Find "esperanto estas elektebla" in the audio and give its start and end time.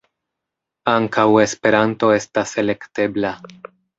1.43-3.35